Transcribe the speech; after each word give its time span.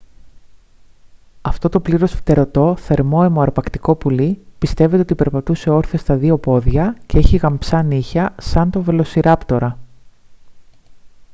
αυτό 1.41 1.69
το 1.69 1.79
πλήρως 1.79 2.11
φτερωτό 2.13 2.75
θερμόαιμο 2.77 3.41
αρπακτικό 3.41 3.95
πουλί 3.95 4.45
πιστεύεται 4.59 5.01
ότι 5.01 5.15
περπατούσε 5.15 5.69
όρθιο 5.69 5.99
στα 5.99 6.15
δύο 6.15 6.37
πόδια 6.37 6.97
και 7.05 7.17
είχε 7.17 7.37
γαμψά 7.37 7.81
νύχια 7.81 8.35
σαν 8.39 8.69
τον 8.69 8.81
βελοσιράπτορα 8.81 9.77